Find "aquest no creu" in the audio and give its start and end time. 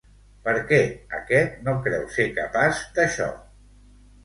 1.17-2.09